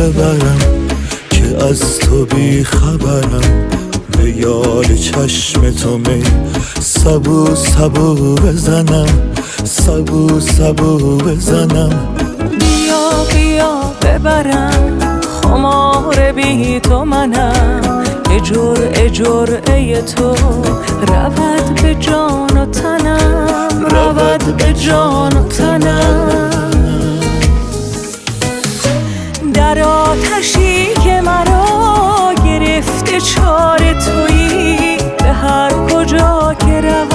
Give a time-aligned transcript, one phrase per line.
[0.00, 0.58] ببرم
[1.30, 3.68] که از تو بی خبرم.
[4.18, 6.22] به یاد چشم تو می
[6.80, 9.06] سبو سبو بزنم
[9.64, 12.08] سبو سبو بزنم.
[12.58, 12.99] بیا
[14.20, 14.98] ببرم
[15.42, 18.04] خمار بی تو منم.
[18.30, 20.34] اجور جرعه تو.
[21.08, 23.86] رود به جان و تنم.
[23.90, 26.80] رود به جان و تنم.
[29.54, 37.08] در آتشی که مرا گرفته چار تویی به هر کجا که روم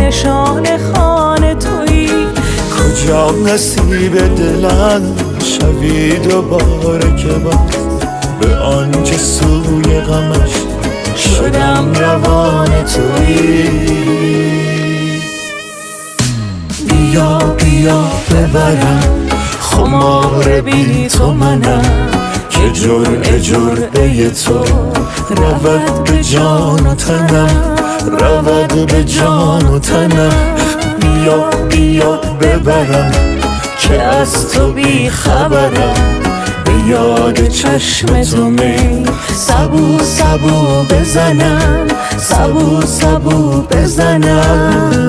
[0.00, 2.26] نشان خانه تویی.
[2.76, 7.56] کجا نصیب دلم؟ شوی دوباره که باز
[8.40, 10.50] به آنچه سوی غمش
[11.16, 13.70] شدم روان تویی
[16.88, 19.28] بیا بیا ببرم.
[19.60, 21.82] خمار بی تو منم.
[22.50, 24.64] که جرعه جرعه تو.
[25.28, 27.76] رود به جان و تنم.
[28.20, 30.32] رود به جان و تنم.
[31.00, 33.33] بیا بیا ببرم.
[33.78, 35.94] که از تو بی خبرم
[36.64, 41.86] به یاد چشم تو می سبو سبو بزنم
[42.16, 45.03] سبو سبو بزنم.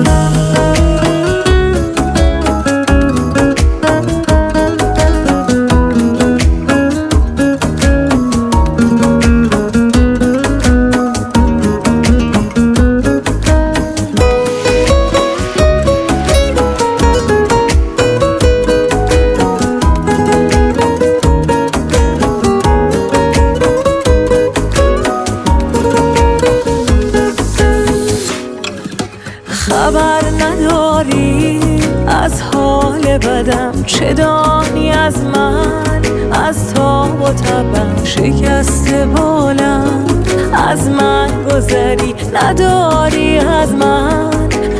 [29.76, 31.60] خبر نداری؟
[32.06, 40.04] از حال بدم چه دانی از من؟ از تاب و تبم شکست بالم.
[40.52, 44.30] از من گذری نداری از من؟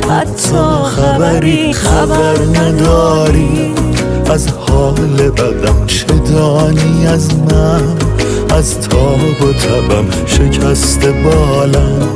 [0.09, 3.75] حتی خبری خبر نداری.
[4.29, 7.81] از حال بدم چه دانی از من؟
[8.57, 12.09] از تاب و تبم شکست بالم.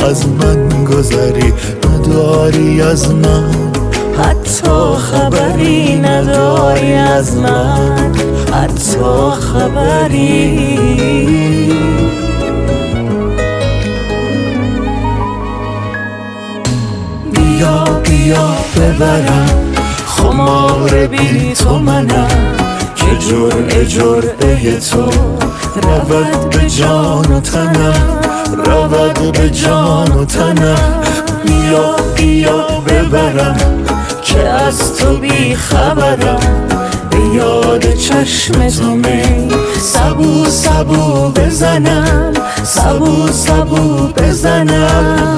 [0.00, 1.52] از من گذری
[2.04, 3.72] نداری از من؟
[4.18, 8.12] حتی خبری نداری از من.
[8.52, 10.68] حتی خبری.
[17.32, 19.74] بیا بیا ببرم.
[20.06, 22.28] خمار بی تو منم.
[22.96, 25.02] که جرعه جرعه تو.
[25.82, 28.20] رود به جان و تنم.
[28.64, 31.23] رود به جان و تنم.
[31.64, 33.56] بیا بیا ببرم
[34.22, 36.68] که از تو بی خبرم.
[37.10, 39.48] به یاد چشم تو می
[39.80, 42.32] سبو سبو بزنم
[42.64, 45.33] سبو سبو بزنم.